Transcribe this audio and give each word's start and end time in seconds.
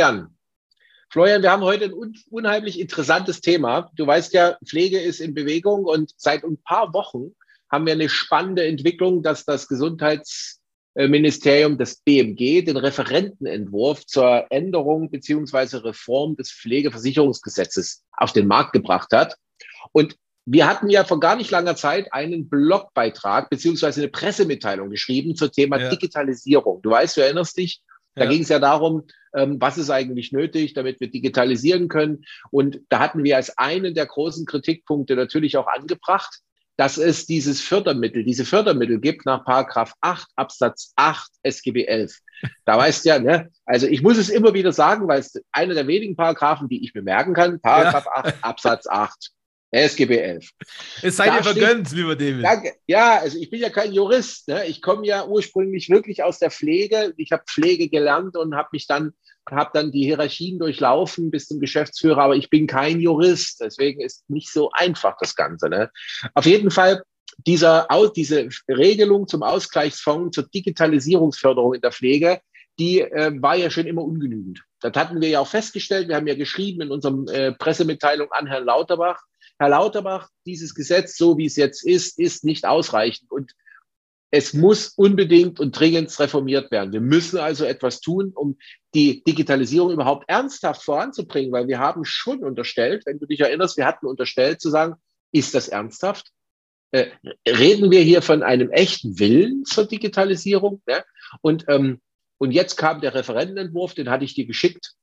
Florian. 0.00 0.34
Florian, 1.10 1.42
wir 1.42 1.50
haben 1.50 1.62
heute 1.62 1.84
ein 1.86 1.92
un 1.92 2.14
unheimlich 2.30 2.78
interessantes 2.80 3.42
Thema. 3.42 3.90
Du 3.96 4.06
weißt 4.06 4.32
ja, 4.32 4.56
Pflege 4.64 4.98
ist 4.98 5.20
in 5.20 5.34
Bewegung 5.34 5.84
und 5.84 6.14
seit 6.16 6.42
ein 6.42 6.56
paar 6.62 6.94
Wochen 6.94 7.34
haben 7.70 7.84
wir 7.84 7.92
eine 7.92 8.08
spannende 8.08 8.64
Entwicklung, 8.64 9.22
dass 9.22 9.44
das 9.44 9.68
Gesundheitsministerium 9.68 11.76
des 11.76 11.98
BMG 11.98 12.64
den 12.64 12.78
Referentenentwurf 12.78 14.06
zur 14.06 14.46
Änderung 14.50 15.10
beziehungsweise 15.10 15.84
Reform 15.84 16.34
des 16.36 16.50
Pflegeversicherungsgesetzes 16.50 18.02
auf 18.12 18.32
den 18.32 18.46
Markt 18.46 18.72
gebracht 18.72 19.10
hat. 19.12 19.36
Und 19.92 20.16
wir 20.46 20.66
hatten 20.66 20.88
ja 20.88 21.04
vor 21.04 21.20
gar 21.20 21.36
nicht 21.36 21.50
langer 21.50 21.76
Zeit 21.76 22.10
einen 22.12 22.48
Blogbeitrag 22.48 23.50
beziehungsweise 23.50 24.00
eine 24.00 24.08
Pressemitteilung 24.08 24.88
geschrieben 24.88 25.36
zum 25.36 25.52
Thema 25.52 25.78
ja. 25.78 25.90
Digitalisierung. 25.90 26.80
Du 26.80 26.88
weißt, 26.90 27.18
du 27.18 27.20
erinnerst 27.20 27.58
dich, 27.58 27.82
da 28.14 28.24
ja. 28.24 28.30
ging 28.30 28.42
es 28.42 28.48
ja 28.48 28.58
darum, 28.58 29.04
ähm, 29.34 29.56
was 29.60 29.78
ist 29.78 29.90
eigentlich 29.90 30.32
nötig, 30.32 30.74
damit 30.74 31.00
wir 31.00 31.10
digitalisieren 31.10 31.88
können. 31.88 32.24
Und 32.50 32.80
da 32.88 32.98
hatten 32.98 33.24
wir 33.24 33.36
als 33.36 33.56
einen 33.58 33.94
der 33.94 34.06
großen 34.06 34.46
Kritikpunkte 34.46 35.16
natürlich 35.16 35.56
auch 35.56 35.68
angebracht, 35.68 36.40
dass 36.76 36.96
es 36.96 37.26
dieses 37.26 37.60
Fördermittel, 37.60 38.24
diese 38.24 38.46
Fördermittel 38.46 39.00
gibt 39.00 39.26
nach 39.26 39.44
Paragraph 39.44 39.92
8 40.00 40.28
Absatz 40.36 40.94
8 40.96 41.30
SGB 41.42 41.84
11. 41.84 42.18
Da 42.64 42.78
weißt 42.78 43.04
ja, 43.04 43.18
ne, 43.18 43.50
also 43.66 43.86
ich 43.86 44.02
muss 44.02 44.16
es 44.16 44.30
immer 44.30 44.54
wieder 44.54 44.72
sagen, 44.72 45.06
weil 45.06 45.20
es 45.20 45.34
einer 45.52 45.74
der 45.74 45.86
wenigen 45.86 46.16
Paragraphen, 46.16 46.68
die 46.70 46.82
ich 46.82 46.94
bemerken 46.94 47.34
kann, 47.34 47.60
Paragraph 47.60 48.06
ja. 48.06 48.24
8 48.24 48.34
Absatz 48.40 48.86
8. 48.86 49.30
SGB 49.72 50.18
11. 50.18 50.50
Es 51.02 51.16
sei 51.16 51.30
dir 51.30 51.42
vergönnt, 51.42 51.92
lieber 51.92 52.16
David. 52.16 52.44
Danke. 52.44 52.74
Ja, 52.86 53.18
also 53.18 53.38
ich 53.38 53.50
bin 53.50 53.60
ja 53.60 53.70
kein 53.70 53.92
Jurist. 53.92 54.48
Ne? 54.48 54.66
Ich 54.66 54.82
komme 54.82 55.06
ja 55.06 55.26
ursprünglich 55.26 55.88
wirklich 55.90 56.22
aus 56.22 56.38
der 56.38 56.50
Pflege. 56.50 57.14
Ich 57.16 57.30
habe 57.32 57.44
Pflege 57.46 57.88
gelernt 57.88 58.36
und 58.36 58.56
habe 58.56 58.70
mich 58.72 58.86
dann, 58.86 59.12
habe 59.48 59.70
dann 59.72 59.92
die 59.92 60.04
Hierarchien 60.04 60.58
durchlaufen 60.58 61.30
bis 61.30 61.46
zum 61.46 61.60
Geschäftsführer, 61.60 62.22
aber 62.22 62.36
ich 62.36 62.50
bin 62.50 62.66
kein 62.66 63.00
Jurist. 63.00 63.60
Deswegen 63.60 64.00
ist 64.00 64.28
nicht 64.28 64.52
so 64.52 64.70
einfach 64.72 65.16
das 65.20 65.36
Ganze. 65.36 65.68
Ne? 65.68 65.90
Auf 66.34 66.46
jeden 66.46 66.70
Fall 66.70 67.02
dieser, 67.46 67.86
diese 68.16 68.48
Regelung 68.68 69.28
zum 69.28 69.42
Ausgleichsfonds 69.42 70.34
zur 70.34 70.48
Digitalisierungsförderung 70.48 71.74
in 71.74 71.80
der 71.80 71.92
Pflege, 71.92 72.40
die 72.78 73.00
äh, 73.00 73.30
war 73.40 73.56
ja 73.56 73.70
schon 73.70 73.86
immer 73.86 74.02
ungenügend. 74.02 74.62
Das 74.80 74.92
hatten 74.94 75.20
wir 75.20 75.28
ja 75.28 75.40
auch 75.40 75.46
festgestellt. 75.46 76.08
Wir 76.08 76.16
haben 76.16 76.26
ja 76.26 76.34
geschrieben 76.34 76.80
in 76.80 76.90
unserem 76.90 77.28
äh, 77.28 77.52
Pressemitteilung 77.52 78.32
an 78.32 78.46
Herrn 78.46 78.64
Lauterbach, 78.64 79.22
Herr 79.60 79.68
Lauterbach, 79.68 80.30
dieses 80.46 80.74
Gesetz, 80.74 81.18
so 81.18 81.36
wie 81.36 81.44
es 81.44 81.56
jetzt 81.56 81.84
ist, 81.84 82.18
ist 82.18 82.44
nicht 82.44 82.64
ausreichend 82.64 83.30
und 83.30 83.52
es 84.30 84.54
muss 84.54 84.88
unbedingt 84.96 85.60
und 85.60 85.78
dringend 85.78 86.18
reformiert 86.18 86.70
werden. 86.70 86.94
Wir 86.94 87.02
müssen 87.02 87.38
also 87.38 87.66
etwas 87.66 88.00
tun, 88.00 88.32
um 88.34 88.56
die 88.94 89.22
Digitalisierung 89.22 89.92
überhaupt 89.92 90.24
ernsthaft 90.28 90.82
voranzubringen, 90.82 91.52
weil 91.52 91.68
wir 91.68 91.78
haben 91.78 92.06
schon 92.06 92.42
unterstellt, 92.42 93.04
wenn 93.04 93.18
du 93.18 93.26
dich 93.26 93.40
erinnerst, 93.40 93.76
wir 93.76 93.84
hatten 93.84 94.06
unterstellt 94.06 94.62
zu 94.62 94.70
sagen, 94.70 94.94
ist 95.30 95.54
das 95.54 95.68
ernsthaft? 95.68 96.30
Äh, 96.92 97.10
reden 97.46 97.90
wir 97.90 98.00
hier 98.00 98.22
von 98.22 98.42
einem 98.42 98.70
echten 98.70 99.18
Willen 99.18 99.66
zur 99.66 99.86
Digitalisierung? 99.86 100.80
Ne? 100.86 101.04
Und, 101.42 101.66
ähm, 101.68 102.00
und 102.38 102.52
jetzt 102.52 102.76
kam 102.76 103.02
der 103.02 103.14
Referentenentwurf, 103.14 103.92
den 103.92 104.08
hatte 104.08 104.24
ich 104.24 104.32
dir 104.32 104.46
geschickt, 104.46 104.94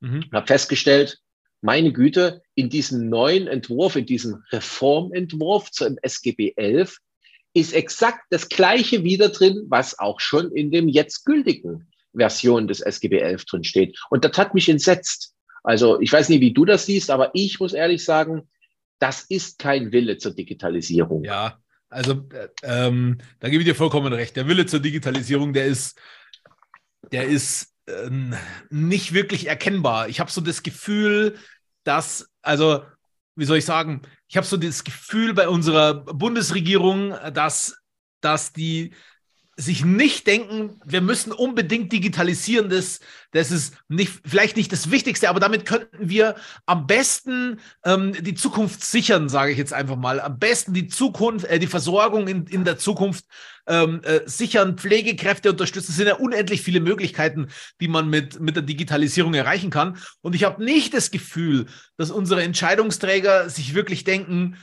mhm. 0.00 0.24
habe 0.32 0.48
festgestellt, 0.48 1.21
meine 1.62 1.92
Güte, 1.92 2.42
in 2.54 2.68
diesem 2.68 3.08
neuen 3.08 3.46
Entwurf, 3.46 3.96
in 3.96 4.04
diesem 4.04 4.42
Reformentwurf 4.50 5.70
zum 5.70 5.96
SGB 6.02 6.54
11 6.56 6.98
ist 7.54 7.72
exakt 7.72 8.24
das 8.30 8.48
Gleiche 8.48 9.04
wieder 9.04 9.28
drin, 9.28 9.66
was 9.68 9.98
auch 9.98 10.20
schon 10.20 10.52
in 10.52 10.70
dem 10.70 10.88
jetzt 10.88 11.24
gültigen 11.24 11.88
Version 12.14 12.66
des 12.66 12.80
SGB 12.80 13.18
11 13.18 13.44
drin 13.44 13.64
steht. 13.64 13.98
Und 14.10 14.24
das 14.24 14.36
hat 14.36 14.54
mich 14.54 14.68
entsetzt. 14.68 15.34
Also 15.62 16.00
ich 16.00 16.12
weiß 16.12 16.28
nicht, 16.28 16.40
wie 16.40 16.52
du 16.52 16.64
das 16.64 16.86
siehst, 16.86 17.10
aber 17.10 17.30
ich 17.34 17.60
muss 17.60 17.72
ehrlich 17.72 18.04
sagen, 18.04 18.48
das 18.98 19.22
ist 19.22 19.58
kein 19.58 19.92
Wille 19.92 20.18
zur 20.18 20.34
Digitalisierung. 20.34 21.24
Ja, 21.24 21.58
also 21.88 22.28
äh, 22.32 22.48
ähm, 22.64 23.18
da 23.40 23.48
gebe 23.48 23.62
ich 23.62 23.68
dir 23.68 23.74
vollkommen 23.74 24.12
recht. 24.12 24.34
Der 24.34 24.48
Wille 24.48 24.66
zur 24.66 24.80
Digitalisierung, 24.80 25.52
der 25.52 25.66
ist, 25.66 26.00
der 27.12 27.24
ist 27.24 27.71
ähm, 27.86 28.34
nicht 28.70 29.12
wirklich 29.12 29.46
erkennbar. 29.48 30.08
Ich 30.08 30.20
habe 30.20 30.30
so 30.30 30.40
das 30.40 30.62
Gefühl, 30.62 31.38
dass, 31.84 32.30
also, 32.42 32.84
wie 33.34 33.44
soll 33.44 33.58
ich 33.58 33.64
sagen, 33.64 34.02
ich 34.28 34.36
habe 34.36 34.46
so 34.46 34.56
das 34.56 34.84
Gefühl 34.84 35.34
bei 35.34 35.48
unserer 35.48 35.94
Bundesregierung, 35.94 37.14
dass, 37.32 37.76
dass 38.20 38.52
die 38.52 38.94
sich 39.56 39.84
nicht 39.84 40.26
denken, 40.26 40.80
wir 40.84 41.02
müssen 41.02 41.30
unbedingt 41.30 41.92
digitalisieren, 41.92 42.70
das, 42.70 43.00
das 43.32 43.50
ist 43.50 43.74
nicht, 43.88 44.20
vielleicht 44.24 44.56
nicht 44.56 44.72
das 44.72 44.90
Wichtigste, 44.90 45.28
aber 45.28 45.40
damit 45.40 45.66
könnten 45.66 46.08
wir 46.08 46.36
am 46.64 46.86
besten 46.86 47.60
ähm, 47.84 48.12
die 48.12 48.34
Zukunft 48.34 48.82
sichern, 48.82 49.28
sage 49.28 49.52
ich 49.52 49.58
jetzt 49.58 49.74
einfach 49.74 49.96
mal. 49.96 50.20
Am 50.20 50.38
besten 50.38 50.72
die 50.72 50.88
Zukunft, 50.88 51.46
äh, 51.46 51.58
die 51.58 51.66
Versorgung 51.66 52.28
in, 52.28 52.46
in 52.46 52.64
der 52.64 52.78
Zukunft 52.78 53.26
ähm, 53.66 54.00
äh, 54.04 54.20
sichern, 54.24 54.78
Pflegekräfte 54.78 55.50
unterstützen. 55.50 55.90
Es 55.90 55.96
sind 55.96 56.08
ja 56.08 56.16
unendlich 56.16 56.62
viele 56.62 56.80
Möglichkeiten, 56.80 57.48
die 57.80 57.88
man 57.88 58.08
mit, 58.08 58.40
mit 58.40 58.56
der 58.56 58.62
Digitalisierung 58.62 59.34
erreichen 59.34 59.70
kann. 59.70 59.98
Und 60.22 60.34
ich 60.34 60.44
habe 60.44 60.64
nicht 60.64 60.94
das 60.94 61.10
Gefühl, 61.10 61.66
dass 61.98 62.10
unsere 62.10 62.42
Entscheidungsträger 62.42 63.50
sich 63.50 63.74
wirklich 63.74 64.04
denken, 64.04 64.56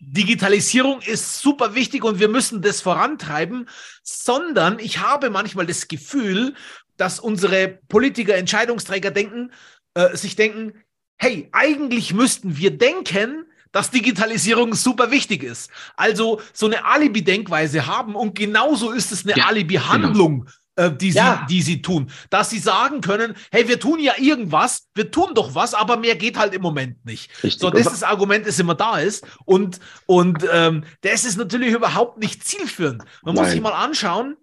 Digitalisierung 0.00 1.00
ist 1.00 1.38
super 1.40 1.74
wichtig 1.74 2.04
und 2.04 2.20
wir 2.20 2.28
müssen 2.28 2.62
das 2.62 2.80
vorantreiben, 2.80 3.68
sondern 4.02 4.78
ich 4.78 5.00
habe 5.00 5.30
manchmal 5.30 5.66
das 5.66 5.88
Gefühl, 5.88 6.54
dass 6.96 7.20
unsere 7.20 7.68
Politiker, 7.88 8.36
Entscheidungsträger 8.36 9.10
denken, 9.10 9.52
äh, 9.94 10.16
sich 10.16 10.36
denken, 10.36 10.74
hey, 11.16 11.48
eigentlich 11.52 12.14
müssten 12.14 12.56
wir 12.56 12.76
denken, 12.76 13.44
dass 13.72 13.90
Digitalisierung 13.90 14.74
super 14.74 15.10
wichtig 15.10 15.42
ist. 15.42 15.70
Also 15.96 16.40
so 16.52 16.66
eine 16.66 16.84
Alibi-Denkweise 16.84 17.86
haben 17.86 18.14
und 18.14 18.34
genauso 18.34 18.92
ist 18.92 19.12
es 19.12 19.24
eine 19.24 19.36
ja, 19.36 19.46
Alibi-Handlung. 19.46 20.44
Genau 20.44 20.52
äh, 20.78 20.92
die, 20.96 21.10
ja. 21.10 21.44
sie, 21.48 21.54
die 21.54 21.62
sie 21.62 21.82
tun. 21.82 22.10
Dass 22.30 22.50
sie 22.50 22.60
sagen 22.60 23.00
können, 23.00 23.34
hey, 23.50 23.68
wir 23.68 23.80
tun 23.80 23.98
ja 23.98 24.14
irgendwas, 24.16 24.88
wir 24.94 25.10
tun 25.10 25.34
doch 25.34 25.54
was, 25.54 25.74
aber 25.74 25.96
mehr 25.96 26.14
geht 26.14 26.38
halt 26.38 26.54
im 26.54 26.62
Moment 26.62 27.04
nicht. 27.04 27.30
Richtig. 27.42 27.60
So, 27.60 27.70
das 27.70 27.80
ist 27.80 27.92
das 27.92 28.02
Argument, 28.04 28.46
das 28.46 28.58
immer 28.60 28.76
da 28.76 28.98
ist. 28.98 29.26
Und, 29.44 29.80
und 30.06 30.46
ähm, 30.52 30.84
das 31.00 31.24
ist 31.24 31.36
natürlich 31.36 31.74
überhaupt 31.74 32.18
nicht 32.18 32.46
zielführend. 32.46 33.02
Man 33.22 33.34
Nein. 33.34 33.44
muss 33.44 33.52
sich 33.52 33.60
mal 33.60 33.72
anschauen, 33.72 34.36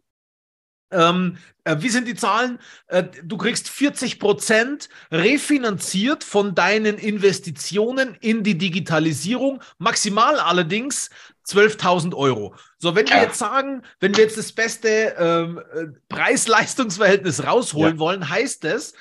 ähm, 0.92 1.38
äh, 1.64 1.78
wie 1.80 1.90
sind 1.90 2.08
die 2.08 2.16
Zahlen? 2.16 2.60
Äh, 2.88 3.06
du 3.24 3.38
kriegst 3.38 3.70
40 3.70 4.20
Prozent 4.20 4.90
refinanziert 5.12 6.24
von 6.24 6.54
deinen 6.54 6.98
Investitionen 6.98 8.16
in 8.20 8.44
die 8.44 8.58
Digitalisierung, 8.58 9.62
maximal 9.78 10.40
allerdings 10.40 11.10
12.000 11.48 12.16
Euro. 12.16 12.56
So, 12.78 12.96
wenn 12.96 13.08
wir 13.08 13.22
jetzt 13.22 13.38
sagen, 13.38 13.84
wenn 14.00 14.16
wir 14.16 14.24
jetzt 14.24 14.38
das 14.38 14.52
beste 14.52 15.16
ähm, 15.18 15.62
äh, 15.74 15.86
Preis-Leistungs-Verhältnis 16.10 17.46
rausholen 17.46 17.96
ja. 17.96 18.00
wollen, 18.00 18.30
heißt 18.30 18.66
es, 18.66 18.94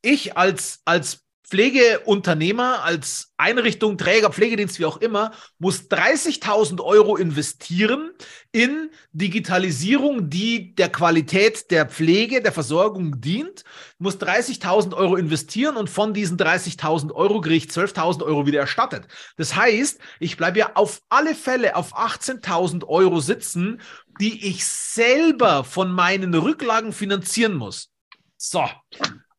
ich 0.00 0.36
als, 0.36 0.80
als 0.84 1.24
Pflegeunternehmer, 1.44 2.82
als 2.84 3.32
Einrichtung, 3.36 3.98
Träger, 3.98 4.30
Pflegedienst, 4.30 4.78
wie 4.78 4.84
auch 4.84 4.98
immer, 4.98 5.32
muss 5.58 5.90
30.000 5.90 6.80
Euro 6.80 7.16
investieren 7.16 8.12
in 8.52 8.90
Digitalisierung, 9.12 10.30
die 10.30 10.74
der 10.74 10.88
Qualität 10.88 11.70
der 11.70 11.86
Pflege, 11.86 12.40
der 12.40 12.52
Versorgung 12.52 13.20
dient, 13.20 13.64
muss 13.98 14.18
30.000 14.18 14.94
Euro 14.94 15.16
investieren 15.16 15.76
und 15.76 15.90
von 15.90 16.14
diesen 16.14 16.38
30.000 16.38 17.12
Euro 17.12 17.40
kriege 17.40 17.56
ich 17.56 17.64
12.000 17.66 18.22
Euro 18.22 18.46
wieder 18.46 18.60
erstattet. 18.60 19.06
Das 19.36 19.56
heißt, 19.56 19.98
ich 20.20 20.36
bleibe 20.36 20.60
ja 20.60 20.70
auf 20.74 21.02
alle 21.08 21.34
Fälle 21.34 21.76
auf 21.76 21.96
18.000 21.96 22.86
Euro 22.86 23.20
sitzen, 23.20 23.80
die 24.20 24.46
ich 24.46 24.64
selber 24.64 25.64
von 25.64 25.92
meinen 25.92 26.34
Rücklagen 26.34 26.92
finanzieren 26.92 27.54
muss. 27.54 27.90
So. 28.36 28.68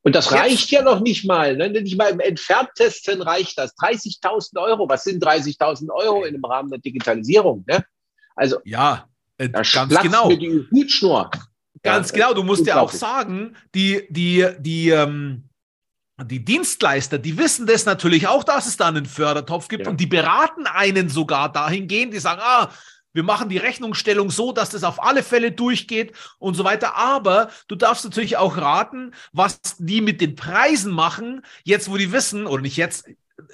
Und 0.04 0.16
das 0.16 0.34
reicht 0.34 0.70
ja 0.70 0.82
noch 0.82 1.00
nicht 1.00 1.26
mal. 1.26 1.56
Ne? 1.56 1.70
Nicht 1.70 1.98
mal 1.98 2.12
im 2.12 2.20
entferntesten 2.20 3.22
reicht 3.22 3.58
das. 3.58 3.76
30.000 3.78 4.62
Euro. 4.62 4.88
Was 4.90 5.06
sind 5.06 5.24
30.000 5.24 5.90
Euro 5.90 6.26
in 6.26 6.34
dem 6.34 6.44
Rahmen 6.44 6.70
der 6.70 6.80
Digitalisierung? 6.80 7.64
Ne? 7.68 7.86
Also, 8.36 8.58
ja, 8.66 9.08
äh, 9.38 9.50
ganz 9.50 10.02
genau. 10.02 10.28
Mir 10.28 10.38
die 10.38 10.68
Hutschnur. 10.72 11.32
Ganz 11.84 12.12
ja, 12.12 12.16
genau. 12.16 12.34
Du 12.34 12.44
musst 12.44 12.66
ja 12.66 12.82
auch 12.82 12.92
sagen, 12.92 13.56
die, 13.74 14.06
die, 14.10 14.48
die, 14.60 14.90
ähm, 14.90 15.50
die 16.22 16.44
Dienstleister, 16.44 17.18
die 17.18 17.38
wissen 17.38 17.66
das 17.66 17.86
natürlich 17.86 18.28
auch, 18.28 18.44
dass 18.44 18.68
es 18.68 18.76
da 18.76 18.90
einen 18.90 19.06
Fördertopf 19.06 19.70
gibt 19.70 19.86
ja. 19.86 19.90
und 19.90 20.00
die 20.02 20.08
beraten 20.08 20.68
einen 20.68 21.08
sogar 21.08 21.52
dahingehend, 21.52 22.14
die 22.14 22.20
sagen, 22.20 22.42
ah, 22.44 22.70
wir 23.14 23.24
machen 23.24 23.50
die 23.50 23.58
Rechnungsstellung 23.58 24.32
so, 24.32 24.52
dass 24.52 24.70
das 24.70 24.84
auf 24.84 25.02
alle 25.02 25.24
Fälle 25.24 25.52
durchgeht 25.52 26.14
und 26.40 26.56
so 26.56 26.64
weiter. 26.64 26.96
Aber 26.96 27.50
du 27.68 27.76
darfst 27.76 28.04
natürlich 28.04 28.38
auch 28.38 28.58
raten, 28.58 29.14
was 29.32 29.60
die 29.78 30.02
mit 30.02 30.20
den 30.22 30.36
Preisen 30.36 30.92
machen, 30.92 31.46
jetzt 31.64 31.90
wo 31.90 31.98
die 31.98 32.12
wissen, 32.12 32.48
oder 32.48 32.62
nicht 32.62 32.78
jetzt, 32.78 33.08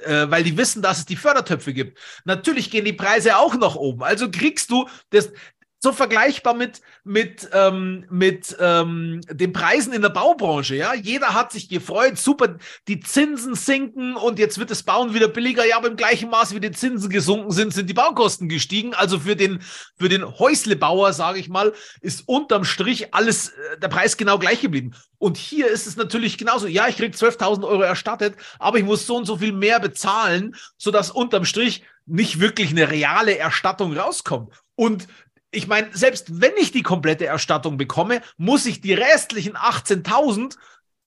äh, 0.03 0.29
weil 0.29 0.43
die 0.43 0.57
wissen, 0.57 0.81
dass 0.81 0.99
es 0.99 1.05
die 1.05 1.15
Fördertöpfe 1.15 1.73
gibt. 1.73 1.99
Natürlich 2.25 2.71
gehen 2.71 2.85
die 2.85 2.93
Preise 2.93 3.37
auch 3.37 3.55
nach 3.55 3.75
oben. 3.75 4.03
Also 4.03 4.31
kriegst 4.31 4.71
du 4.71 4.87
das, 5.09 5.31
so 5.81 5.93
vergleichbar 5.93 6.53
mit, 6.53 6.81
mit, 7.05 7.49
ähm, 7.53 8.05
mit 8.09 8.55
ähm, 8.59 9.21
den 9.31 9.53
Preisen 9.53 9.93
in 9.93 10.01
der 10.01 10.09
Baubranche. 10.09 10.75
Ja? 10.75 10.93
Jeder 10.93 11.33
hat 11.33 11.53
sich 11.53 11.69
gefreut, 11.69 12.17
super, 12.17 12.57
die 12.89 12.99
Zinsen 12.99 13.55
sinken 13.55 14.15
und 14.15 14.39
jetzt 14.39 14.59
wird 14.59 14.71
das 14.71 14.83
Bauen 14.83 15.13
wieder 15.13 15.29
billiger. 15.29 15.65
Ja, 15.65 15.77
aber 15.77 15.87
im 15.87 15.95
gleichen 15.95 16.29
Maß, 16.29 16.53
wie 16.53 16.59
die 16.59 16.71
Zinsen 16.71 17.09
gesunken 17.09 17.51
sind, 17.51 17.73
sind 17.73 17.89
die 17.89 17.93
Baukosten 17.93 18.49
gestiegen. 18.49 18.93
Also 18.93 19.19
für 19.19 19.37
den, 19.37 19.61
für 19.97 20.09
den 20.09 20.25
Häuslebauer, 20.25 21.13
sage 21.13 21.39
ich 21.39 21.47
mal, 21.47 21.73
ist 22.01 22.27
unterm 22.27 22.65
Strich 22.65 23.13
alles, 23.13 23.49
äh, 23.49 23.79
der 23.79 23.87
Preis 23.87 24.17
genau 24.17 24.37
gleich 24.37 24.59
geblieben. 24.59 24.93
Und 25.17 25.37
hier 25.37 25.67
ist 25.67 25.87
es 25.87 25.95
natürlich 25.95 26.37
genauso. 26.37 26.67
Ja, 26.67 26.89
ich 26.89 26.97
kriege 26.97 27.15
12.000 27.15 27.65
Euro 27.65 27.81
erstattet, 27.81 28.35
aber 28.57 28.79
ich 28.79 28.83
muss 28.83 29.07
so 29.07 29.15
und 29.15 29.25
so 29.25 29.37
viel 29.37 29.53
mehr 29.53 29.79
bezahlen, 29.79 30.55
sodass 30.77 31.09
unterm 31.09 31.45
Strich 31.45 31.83
nicht 32.05 32.39
wirklich 32.39 32.71
eine 32.71 32.89
reale 32.89 33.37
Erstattung 33.37 33.95
rauskommt. 33.95 34.51
Und 34.75 35.07
ich 35.51 35.67
meine, 35.67 35.89
selbst 35.95 36.41
wenn 36.41 36.53
ich 36.57 36.71
die 36.71 36.83
komplette 36.83 37.25
Erstattung 37.25 37.77
bekomme, 37.77 38.21
muss 38.37 38.65
ich 38.65 38.81
die 38.81 38.93
restlichen 38.93 39.55
18.000 39.55 40.55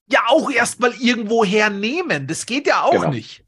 ja 0.07 0.23
auch 0.27 0.51
erstmal 0.51 0.93
irgendwo 0.99 1.45
hernehmen. 1.45 2.27
Das 2.27 2.45
geht 2.45 2.67
ja 2.67 2.83
auch 2.83 2.91
genau. 2.91 3.09
nicht. 3.09 3.43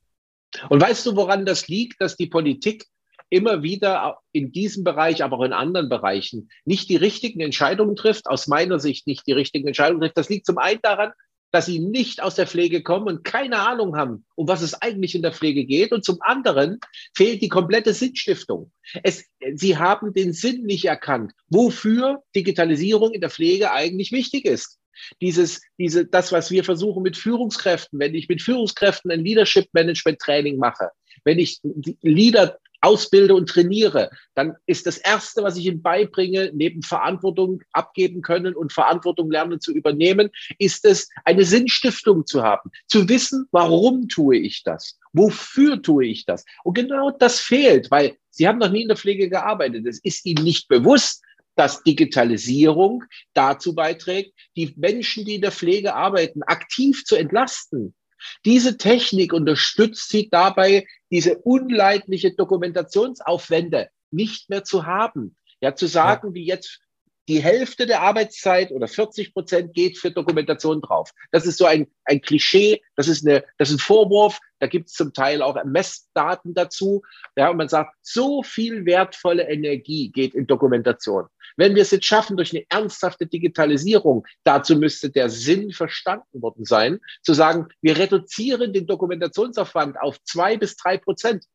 Und 0.69 0.81
weißt 0.81 1.05
du, 1.05 1.15
woran 1.15 1.45
das 1.45 1.67
liegt, 1.67 1.99
dass 1.99 2.15
die 2.15 2.27
Politik 2.27 2.85
immer 3.29 3.63
wieder 3.63 4.19
in 4.31 4.51
diesem 4.51 4.83
Bereich, 4.83 5.23
aber 5.23 5.39
auch 5.39 5.43
in 5.43 5.51
anderen 5.51 5.89
Bereichen 5.89 6.49
nicht 6.63 6.89
die 6.89 6.95
richtigen 6.95 7.41
Entscheidungen 7.41 7.95
trifft, 7.95 8.27
aus 8.27 8.47
meiner 8.47 8.79
Sicht 8.79 9.07
nicht 9.07 9.27
die 9.27 9.33
richtigen 9.33 9.67
Entscheidungen 9.67 10.01
trifft. 10.01 10.17
Das 10.17 10.29
liegt 10.29 10.45
zum 10.45 10.57
einen 10.57 10.79
daran, 10.81 11.11
dass 11.51 11.67
sie 11.67 11.79
nicht 11.79 12.21
aus 12.21 12.35
der 12.35 12.47
Pflege 12.47 12.83
kommen 12.83 13.07
und 13.07 13.23
keine 13.23 13.59
Ahnung 13.59 13.95
haben, 13.95 14.25
um 14.35 14.47
was 14.47 14.61
es 14.61 14.73
eigentlich 14.81 15.15
in 15.15 15.21
der 15.21 15.31
Pflege 15.31 15.65
geht. 15.65 15.91
Und 15.91 16.03
zum 16.03 16.17
anderen 16.21 16.79
fehlt 17.15 17.41
die 17.41 17.49
komplette 17.49 17.93
Sinnstiftung. 17.93 18.71
Es, 19.03 19.25
sie 19.53 19.77
haben 19.77 20.13
den 20.13 20.33
Sinn 20.33 20.63
nicht 20.63 20.85
erkannt, 20.85 21.31
wofür 21.49 22.23
Digitalisierung 22.35 23.13
in 23.13 23.21
der 23.21 23.29
Pflege 23.29 23.71
eigentlich 23.71 24.11
wichtig 24.11 24.45
ist. 24.45 24.79
Dieses, 25.21 25.61
diese, 25.77 26.05
das, 26.05 26.31
was 26.31 26.51
wir 26.51 26.63
versuchen 26.63 27.03
mit 27.03 27.17
Führungskräften, 27.17 27.99
wenn 27.99 28.15
ich 28.15 28.29
mit 28.29 28.41
Führungskräften 28.41 29.11
ein 29.11 29.21
Leadership 29.21 29.67
Management 29.73 30.19
Training 30.19 30.57
mache, 30.57 30.89
wenn 31.23 31.39
ich 31.39 31.59
Leader 32.01 32.57
ausbilde 32.85 33.33
und 33.33 33.49
trainiere, 33.49 34.11
dann 34.35 34.55
ist 34.67 34.85
das 34.85 34.97
Erste, 34.97 35.41
was 35.43 35.57
ich 35.57 35.65
ihnen 35.65 35.81
beibringe, 35.81 36.51
neben 36.53 36.83
Verantwortung 36.83 37.61
abgeben 37.71 38.21
können 38.21 38.55
und 38.55 38.71
Verantwortung 38.71 39.31
lernen 39.31 39.59
zu 39.59 39.73
übernehmen, 39.73 40.29
ist 40.59 40.85
es, 40.85 41.09
eine 41.23 41.43
Sinnstiftung 41.43 42.25
zu 42.25 42.43
haben, 42.43 42.69
zu 42.87 43.09
wissen, 43.09 43.47
warum 43.51 44.07
tue 44.07 44.37
ich 44.37 44.63
das, 44.63 44.99
wofür 45.13 45.81
tue 45.81 46.05
ich 46.05 46.25
das. 46.25 46.45
Und 46.63 46.75
genau 46.75 47.09
das 47.11 47.39
fehlt, 47.39 47.89
weil 47.89 48.15
sie 48.29 48.47
haben 48.47 48.59
noch 48.59 48.71
nie 48.71 48.83
in 48.83 48.87
der 48.87 48.97
Pflege 48.97 49.29
gearbeitet. 49.29 49.87
Es 49.87 49.99
ist 50.03 50.25
ihnen 50.25 50.43
nicht 50.43 50.67
bewusst, 50.67 51.23
dass 51.55 51.83
Digitalisierung 51.83 53.03
dazu 53.33 53.73
beiträgt, 53.73 54.33
die 54.55 54.73
Menschen, 54.77 55.25
die 55.25 55.35
in 55.35 55.41
der 55.41 55.51
Pflege 55.51 55.95
arbeiten, 55.95 56.43
aktiv 56.43 57.03
zu 57.05 57.15
entlasten. 57.15 57.95
Diese 58.45 58.77
Technik 58.77 59.33
unterstützt 59.33 60.09
sie 60.09 60.29
dabei, 60.29 60.85
diese 61.11 61.37
unleidliche 61.39 62.33
Dokumentationsaufwände 62.33 63.89
nicht 64.11 64.49
mehr 64.49 64.63
zu 64.63 64.85
haben. 64.85 65.35
Ja, 65.61 65.75
zu 65.75 65.87
sagen, 65.87 66.29
ja. 66.29 66.33
wie 66.35 66.45
jetzt 66.45 66.79
die 67.27 67.41
Hälfte 67.41 67.85
der 67.85 68.01
Arbeitszeit 68.01 68.71
oder 68.71 68.87
40 68.87 69.33
Prozent 69.33 69.73
geht 69.73 69.97
für 69.97 70.11
Dokumentation 70.11 70.81
drauf. 70.81 71.11
Das 71.31 71.45
ist 71.45 71.57
so 71.57 71.65
ein, 71.65 71.87
ein 72.03 72.21
Klischee, 72.21 72.81
das 72.95 73.07
ist, 73.07 73.25
eine, 73.25 73.43
das 73.57 73.69
ist 73.69 73.75
ein 73.75 73.79
Vorwurf, 73.79 74.39
da 74.65 74.67
gibt 74.67 74.89
es 74.89 74.95
zum 74.95 75.13
Teil 75.13 75.43
auch 75.43 75.63
Messdaten 75.63 76.55
dazu. 76.55 77.03
Ja, 77.35 77.51
und 77.51 77.57
man 77.57 77.69
sagt, 77.69 77.95
so 78.01 78.41
viel 78.41 78.87
wertvolle 78.87 79.47
Energie 79.47 80.09
geht 80.09 80.33
in 80.33 80.47
Dokumentation. 80.47 81.27
Wenn 81.55 81.75
wir 81.75 81.83
es 81.83 81.91
jetzt 81.91 82.07
schaffen 82.07 82.35
durch 82.35 82.51
eine 82.51 82.65
ernsthafte 82.69 83.27
Digitalisierung, 83.27 84.25
dazu 84.43 84.75
müsste 84.75 85.11
der 85.11 85.29
Sinn 85.29 85.71
verstanden 85.71 86.41
worden 86.41 86.65
sein, 86.65 86.99
zu 87.21 87.35
sagen, 87.35 87.67
wir 87.81 87.95
reduzieren 87.95 88.73
den 88.73 88.87
Dokumentationsaufwand 88.87 90.01
auf 90.01 90.19
zwei 90.23 90.57
bis 90.57 90.75
drei 90.77 90.97
Prozent. 90.97 91.45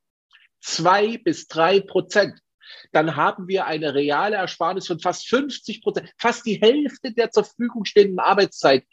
Zwei 0.60 1.18
bis 1.18 1.48
drei 1.48 1.80
Prozent 1.80 2.38
dann 2.92 3.16
haben 3.16 3.48
wir 3.48 3.66
eine 3.66 3.94
reale 3.94 4.36
Ersparnis 4.36 4.86
von 4.86 5.00
fast 5.00 5.28
50 5.28 5.82
Prozent, 5.82 6.12
fast 6.18 6.46
die 6.46 6.60
Hälfte 6.60 7.12
der 7.12 7.32
zur 7.32 7.42
Verfügung 7.42 7.84
stehenden 7.84 8.20
Arbeitszeit. 8.20 8.84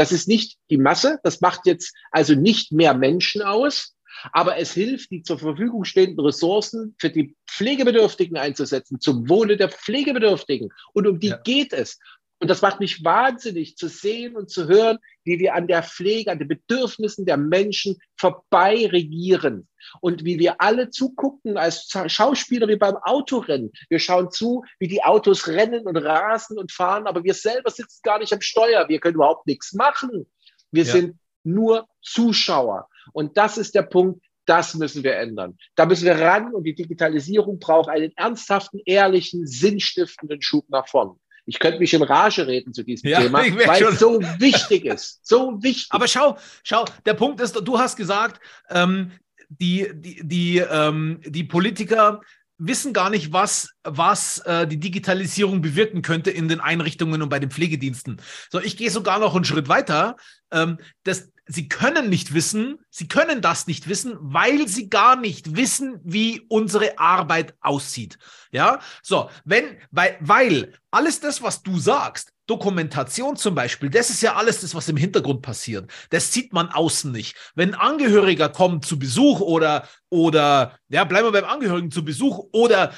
Das 0.00 0.12
ist 0.12 0.28
nicht 0.28 0.56
die 0.70 0.78
Masse, 0.78 1.20
das 1.24 1.42
macht 1.42 1.66
jetzt 1.66 1.94
also 2.10 2.34
nicht 2.34 2.72
mehr 2.72 2.94
Menschen 2.94 3.42
aus, 3.42 3.94
aber 4.32 4.56
es 4.56 4.72
hilft, 4.72 5.10
die 5.10 5.22
zur 5.22 5.38
Verfügung 5.38 5.84
stehenden 5.84 6.24
Ressourcen 6.24 6.94
für 6.98 7.10
die 7.10 7.36
Pflegebedürftigen 7.46 8.38
einzusetzen, 8.38 8.98
zum 8.98 9.28
Wohle 9.28 9.58
der 9.58 9.68
Pflegebedürftigen. 9.68 10.70
Und 10.94 11.06
um 11.06 11.20
die 11.20 11.28
ja. 11.28 11.36
geht 11.36 11.74
es. 11.74 11.98
Und 12.38 12.48
das 12.48 12.62
macht 12.62 12.80
mich 12.80 13.04
wahnsinnig 13.04 13.76
zu 13.76 13.88
sehen 13.88 14.36
und 14.36 14.48
zu 14.48 14.68
hören, 14.68 15.00
wie 15.30 15.38
wir 15.38 15.54
an 15.54 15.68
der 15.68 15.84
Pflege, 15.84 16.32
an 16.32 16.40
den 16.40 16.48
Bedürfnissen 16.48 17.24
der 17.24 17.36
Menschen 17.36 17.96
vorbei 18.16 18.88
regieren 18.90 19.68
und 20.00 20.24
wie 20.24 20.40
wir 20.40 20.60
alle 20.60 20.90
zugucken 20.90 21.56
als 21.56 21.88
Schauspieler 22.08 22.66
wie 22.66 22.76
beim 22.76 22.96
Autorennen. 22.96 23.70
Wir 23.88 24.00
schauen 24.00 24.32
zu, 24.32 24.64
wie 24.80 24.88
die 24.88 25.04
Autos 25.04 25.46
rennen 25.46 25.86
und 25.86 25.96
rasen 25.96 26.58
und 26.58 26.72
fahren, 26.72 27.06
aber 27.06 27.22
wir 27.22 27.34
selber 27.34 27.70
sitzen 27.70 28.00
gar 28.02 28.18
nicht 28.18 28.32
am 28.32 28.40
Steuer. 28.40 28.88
Wir 28.88 28.98
können 28.98 29.14
überhaupt 29.14 29.46
nichts 29.46 29.72
machen. 29.72 30.26
Wir 30.72 30.84
ja. 30.84 30.92
sind 30.92 31.16
nur 31.44 31.86
Zuschauer. 32.02 32.88
Und 33.12 33.36
das 33.36 33.56
ist 33.56 33.76
der 33.76 33.82
Punkt, 33.82 34.20
das 34.46 34.74
müssen 34.74 35.04
wir 35.04 35.16
ändern. 35.16 35.56
Da 35.76 35.86
müssen 35.86 36.06
wir 36.06 36.18
ran 36.18 36.52
und 36.52 36.64
die 36.64 36.74
Digitalisierung 36.74 37.60
braucht 37.60 37.88
einen 37.88 38.12
ernsthaften, 38.16 38.80
ehrlichen, 38.84 39.46
sinnstiftenden 39.46 40.42
Schub 40.42 40.68
nach 40.70 40.88
vorn. 40.88 41.20
Ich 41.50 41.58
könnte 41.58 41.80
mich 41.80 41.92
in 41.92 42.02
Rage 42.02 42.46
reden 42.46 42.72
zu 42.72 42.84
diesem 42.84 43.10
ja, 43.10 43.20
Thema, 43.20 43.38
weil 43.66 43.82
es 43.82 43.98
so 43.98 44.20
wichtig 44.38 44.84
ist. 44.84 45.26
So 45.26 45.60
wichtig. 45.62 45.88
Aber 45.90 46.06
schau, 46.06 46.38
schau, 46.62 46.84
der 47.04 47.14
Punkt 47.14 47.40
ist, 47.40 47.56
du 47.56 47.78
hast 47.78 47.96
gesagt, 47.96 48.40
ähm, 48.70 49.10
die, 49.48 49.88
die, 49.92 50.20
die, 50.22 50.58
ähm, 50.58 51.20
die 51.26 51.42
Politiker 51.42 52.20
wissen 52.56 52.92
gar 52.92 53.10
nicht, 53.10 53.32
was, 53.32 53.70
was 53.82 54.38
äh, 54.40 54.66
die 54.66 54.78
Digitalisierung 54.78 55.60
bewirken 55.60 56.02
könnte 56.02 56.30
in 56.30 56.46
den 56.46 56.60
Einrichtungen 56.60 57.20
und 57.20 57.28
bei 57.28 57.40
den 57.40 57.50
Pflegediensten. 57.50 58.20
So, 58.50 58.60
ich 58.60 58.76
gehe 58.76 58.90
sogar 58.90 59.18
noch 59.18 59.34
einen 59.34 59.44
Schritt 59.44 59.68
weiter. 59.68 60.16
Ähm, 60.52 60.78
das, 61.02 61.32
sie 61.50 61.68
können 61.68 62.08
nicht 62.08 62.32
wissen, 62.32 62.78
sie 62.90 63.08
können 63.08 63.42
das 63.42 63.66
nicht 63.66 63.88
wissen, 63.88 64.16
weil 64.20 64.68
sie 64.68 64.88
gar 64.88 65.16
nicht 65.16 65.56
wissen, 65.56 66.00
wie 66.04 66.42
unsere 66.48 66.98
Arbeit 66.98 67.54
aussieht. 67.60 68.18
Ja, 68.52 68.80
so, 69.02 69.30
wenn, 69.44 69.76
weil, 69.90 70.16
weil 70.20 70.72
alles 70.90 71.20
das, 71.20 71.42
was 71.42 71.62
du 71.62 71.78
sagst, 71.78 72.32
Dokumentation 72.46 73.36
zum 73.36 73.54
Beispiel, 73.54 73.90
das 73.90 74.10
ist 74.10 74.22
ja 74.22 74.34
alles 74.34 74.60
das, 74.60 74.74
was 74.74 74.88
im 74.88 74.96
Hintergrund 74.96 75.42
passiert. 75.42 75.90
Das 76.10 76.32
sieht 76.32 76.52
man 76.52 76.68
außen 76.68 77.12
nicht. 77.12 77.36
Wenn 77.54 77.74
Angehöriger 77.74 78.48
kommt 78.48 78.84
zu 78.84 78.98
Besuch 78.98 79.40
oder, 79.40 79.88
oder, 80.08 80.78
ja, 80.88 81.04
bleiben 81.04 81.28
wir 81.28 81.40
beim 81.40 81.50
Angehörigen 81.50 81.90
zu 81.90 82.04
Besuch 82.04 82.48
oder 82.52 82.92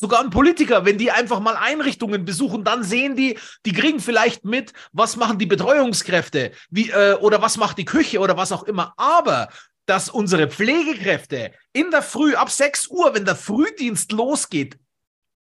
sogar 0.00 0.20
ein 0.20 0.30
Politiker, 0.30 0.86
wenn 0.86 0.96
die 0.96 1.10
einfach 1.10 1.40
mal 1.40 1.56
Einrichtungen 1.56 2.24
besuchen, 2.24 2.64
dann 2.64 2.82
sehen 2.82 3.16
die, 3.16 3.38
die 3.66 3.72
kriegen 3.72 4.00
vielleicht 4.00 4.44
mit, 4.44 4.72
was 4.92 5.16
machen 5.16 5.38
die 5.38 5.46
Betreuungskräfte, 5.46 6.52
wie, 6.70 6.88
äh, 6.90 7.14
oder 7.20 7.42
was 7.42 7.58
macht 7.58 7.76
die 7.76 7.84
Küche 7.84 8.18
oder 8.18 8.36
was 8.36 8.50
auch 8.50 8.62
immer. 8.62 8.94
Aber 8.96 9.50
dass 9.84 10.08
unsere 10.08 10.48
Pflegekräfte 10.48 11.52
in 11.74 11.90
der 11.90 12.02
Früh 12.02 12.34
ab 12.34 12.50
6 12.50 12.88
Uhr, 12.88 13.14
wenn 13.14 13.26
der 13.26 13.36
Frühdienst 13.36 14.12
losgeht, 14.12 14.78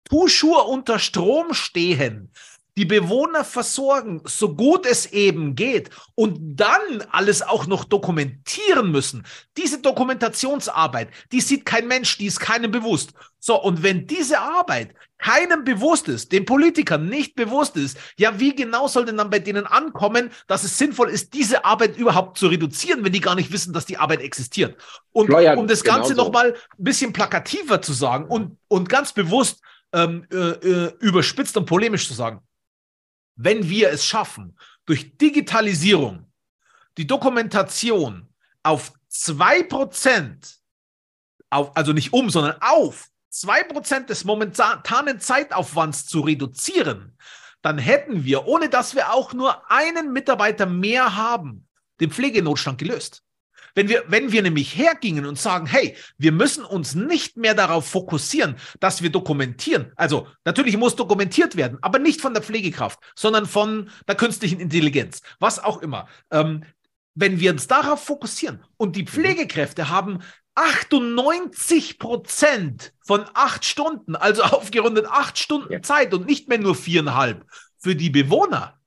Tuschur 0.09 0.69
unter 0.69 0.99
Strom 0.99 1.53
stehen, 1.53 2.31
die 2.77 2.85
Bewohner 2.85 3.45
versorgen, 3.45 4.21
so 4.25 4.55
gut 4.55 4.87
es 4.87 5.07
eben 5.07 5.55
geht, 5.55 5.91
und 6.15 6.39
dann 6.41 7.05
alles 7.11 7.43
auch 7.43 7.67
noch 7.67 7.85
dokumentieren 7.85 8.91
müssen. 8.91 9.25
Diese 9.57 9.81
Dokumentationsarbeit, 9.81 11.09
die 11.33 11.41
sieht 11.41 11.65
kein 11.65 11.87
Mensch, 11.87 12.19
die 12.19 12.27
ist 12.27 12.41
keinem 12.41 12.71
bewusst. 12.71 13.13
So, 13.39 13.61
und 13.63 13.83
wenn 13.83 14.07
diese 14.07 14.41
Arbeit 14.41 14.95
keinem 15.19 15.65
bewusst 15.65 16.09
ist, 16.09 16.33
den 16.33 16.45
Politikern 16.45 17.09
nicht 17.09 17.35
bewusst 17.35 17.77
ist, 17.77 17.97
ja, 18.19 18.41
wie 18.41 18.55
genau 18.55 18.89
soll 18.89 19.05
denn 19.05 19.17
dann 19.17 19.31
bei 19.31 19.39
denen 19.39 19.67
ankommen, 19.67 20.31
dass 20.49 20.65
es 20.65 20.77
sinnvoll 20.77 21.11
ist, 21.11 21.35
diese 21.35 21.65
Arbeit 21.65 21.97
überhaupt 21.97 22.39
zu 22.39 22.49
reduzieren, 22.49 23.05
wenn 23.05 23.13
die 23.13 23.21
gar 23.21 23.35
nicht 23.35 23.53
wissen, 23.53 23.73
dass 23.73 23.87
die 23.87 23.97
Arbeit 23.97 24.21
existiert? 24.21 24.77
Und 25.13 25.27
Florian, 25.27 25.59
um 25.59 25.67
das 25.67 25.85
Ganze 25.85 26.15
genau 26.15 26.25
nochmal 26.25 26.53
ein 26.53 26.85
bisschen 26.85 27.13
plakativer 27.13 27.81
zu 27.81 27.93
sagen 27.93 28.27
und, 28.27 28.59
und 28.69 28.89
ganz 28.89 29.13
bewusst 29.13 29.61
ähm, 29.93 30.27
äh, 30.33 30.37
äh, 30.37 30.93
überspitzt 31.01 31.57
und 31.57 31.67
polemisch 31.67 32.09
zu 32.09 32.15
sagen, 32.15 32.41
wenn 33.37 33.69
wir 33.69 33.91
es 33.91 34.05
schaffen, 34.05 34.57
durch 34.87 35.17
Digitalisierung 35.17 36.31
die 36.97 37.07
Dokumentation 37.07 38.29
auf 38.63 38.93
2%, 39.11 40.59
auf, 41.51 41.77
also 41.77 41.93
nicht 41.93 42.13
um, 42.13 42.31
sondern 42.31 42.57
auf 42.61 43.09
2% 43.33 44.07
des 44.07 44.25
momentanen 44.25 45.21
Zeitaufwands 45.21 46.07
zu 46.07 46.21
reduzieren, 46.21 47.19
dann 47.63 47.79
hätten 47.79 48.25
wir, 48.25 48.47
ohne 48.47 48.69
dass 48.69 48.95
wir 48.95 49.13
auch 49.13 49.33
nur 49.33 49.71
einen 49.71 50.13
Mitarbeiter 50.13 50.67
mehr 50.67 51.17
haben, 51.17 51.67
den 52.01 52.11
Pflegenotstand 52.11 52.79
gelöst. 52.79 53.24
Wenn 53.75 53.89
wir, 53.89 54.05
wenn 54.09 54.33
wir 54.33 54.43
nämlich 54.43 54.77
hergingen 54.77 55.27
und 55.27 55.39
sagen, 55.39 55.67
hey, 55.67 55.97
wir 56.19 56.33
müssen 56.33 56.65
uns 56.65 56.95
nicht 56.95 57.37
mehr 57.37 57.55
darauf 57.55 57.89
fokussieren, 57.89 58.57
dass 58.81 59.03
wir 59.03 59.11
dokumentieren. 59.11 59.93
Also 59.97 60.29
natürlich 60.45 60.77
muss 60.77 60.97
dokumentiert 60.97 61.57
werden, 61.57 61.79
aber 61.83 61.99
nicht 61.99 62.21
von 62.21 62.35
der 62.35 62.43
Pflegekraft, 62.43 63.01
sondern 63.17 63.47
von 63.47 63.91
der 64.07 64.15
künstlichen 64.15 64.61
Intelligenz, 64.61 65.23
was 65.41 65.63
auch 65.63 65.83
immer. 65.83 66.07
Ähm, 66.31 66.65
wenn 67.15 67.41
wir 67.41 67.53
uns 67.53 67.67
darauf 67.67 68.05
fokussieren 68.05 68.63
und 68.77 68.97
die 68.97 69.03
mhm. 69.03 69.09
Pflegekräfte 69.09 69.89
haben 69.89 70.21
98 70.55 71.99
Prozent 71.99 72.93
von 73.01 73.25
acht 73.35 73.65
Stunden, 73.65 74.17
also 74.17 74.43
aufgerundet 74.45 75.07
acht 75.07 75.39
Stunden 75.39 75.73
ja. 75.73 75.83
Zeit 75.83 76.15
und 76.15 76.27
nicht 76.27 76.49
mehr 76.49 76.59
nur 76.59 76.75
viereinhalb 76.75 77.45
für 77.79 77.97
die 77.97 78.11
Bewohner, 78.11 78.79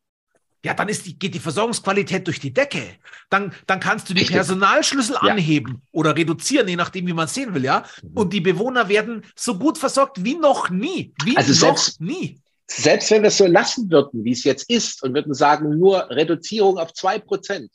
ja, 0.67 0.73
dann 0.73 0.89
ist 0.89 1.05
die, 1.05 1.17
geht 1.17 1.33
die 1.33 1.39
Versorgungsqualität 1.39 2.27
durch 2.27 2.41
die 2.41 2.53
Decke. 2.53 2.83
Dann, 3.29 3.53
dann 3.67 3.79
kannst 3.79 4.09
du 4.09 4.13
die 4.13 4.25
Personalschlüssel 4.25 5.15
ja. 5.15 5.31
anheben 5.31 5.81
oder 5.93 6.13
reduzieren, 6.13 6.67
je 6.67 6.75
nachdem, 6.75 7.07
wie 7.07 7.13
man 7.13 7.25
es 7.25 7.33
sehen 7.33 7.53
will, 7.53 7.63
ja. 7.63 7.85
Mhm. 8.03 8.17
Und 8.17 8.33
die 8.33 8.41
Bewohner 8.41 8.89
werden 8.89 9.23
so 9.33 9.57
gut 9.57 9.77
versorgt 9.77 10.21
wie 10.25 10.35
noch 10.35 10.69
nie. 10.69 11.13
Wie 11.23 11.37
also 11.37 11.51
noch 11.51 11.77
selbst, 11.77 12.01
nie. 12.01 12.41
Selbst 12.69 13.09
wenn 13.11 13.21
wir 13.21 13.29
es 13.29 13.37
so 13.37 13.45
lassen 13.45 13.89
würden, 13.89 14.25
wie 14.25 14.33
es 14.33 14.43
jetzt 14.43 14.69
ist, 14.69 15.01
und 15.03 15.13
würden 15.13 15.33
sagen, 15.33 15.79
nur 15.79 16.09
Reduzierung 16.09 16.77
auf 16.77 16.93
zwei 16.93 17.17
Prozent, 17.17 17.71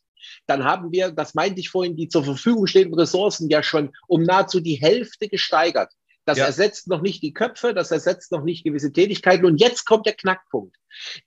dann 0.47 0.63
haben 0.63 0.93
wir, 0.93 1.11
das 1.13 1.33
meinte 1.33 1.61
ich 1.61 1.71
vorhin, 1.71 1.97
die 1.97 2.09
zur 2.09 2.25
Verfügung 2.25 2.67
stehenden 2.67 2.99
Ressourcen 2.99 3.49
ja 3.49 3.63
schon 3.63 3.91
um 4.07 4.23
nahezu 4.23 4.61
die 4.61 4.75
Hälfte 4.75 5.29
gesteigert. 5.29 5.91
Das 6.25 6.39
ja. 6.39 6.47
ersetzt 6.47 6.89
noch 6.89 7.03
nicht 7.03 7.23
die 7.23 7.33
Köpfe, 7.33 7.75
das 7.75 7.91
ersetzt 7.91 8.31
noch 8.31 8.45
nicht 8.45 8.65
gewisse 8.65 8.93
Tätigkeiten. 8.93 9.45
Und 9.45 9.61
jetzt 9.61 9.85
kommt 9.85 10.07
der 10.07 10.15
Knackpunkt. 10.15 10.77